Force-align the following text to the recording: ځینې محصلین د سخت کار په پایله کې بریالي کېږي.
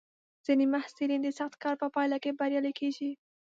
ځینې 0.45 0.65
محصلین 0.73 1.21
د 1.23 1.29
سخت 1.39 1.55
کار 1.63 1.75
په 1.81 1.87
پایله 1.95 2.17
کې 2.23 2.37
بریالي 2.39 2.73
کېږي. 2.79 3.11